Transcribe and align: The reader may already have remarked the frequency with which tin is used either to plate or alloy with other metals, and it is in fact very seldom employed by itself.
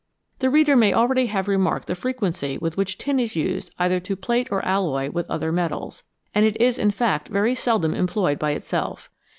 The 0.39 0.49
reader 0.49 0.75
may 0.75 0.95
already 0.95 1.27
have 1.27 1.47
remarked 1.47 1.85
the 1.87 1.93
frequency 1.93 2.57
with 2.57 2.75
which 2.75 2.97
tin 2.97 3.19
is 3.19 3.35
used 3.35 3.69
either 3.77 3.99
to 3.99 4.15
plate 4.15 4.47
or 4.49 4.65
alloy 4.65 5.11
with 5.11 5.29
other 5.29 5.51
metals, 5.51 6.01
and 6.33 6.43
it 6.43 6.59
is 6.59 6.79
in 6.79 6.89
fact 6.89 7.27
very 7.27 7.53
seldom 7.53 7.93
employed 7.93 8.39
by 8.39 8.53
itself. 8.53 9.11